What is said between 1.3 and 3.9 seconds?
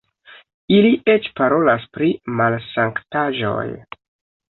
parolas pri malsanktaĵoj!